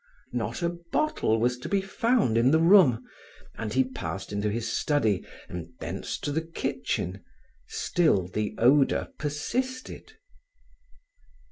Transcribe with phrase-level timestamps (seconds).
[0.33, 3.07] not a bottle was to be found in the room,
[3.53, 7.23] and he passed into his study and thence to the kitchen.
[7.67, 10.13] Still the odor persisted.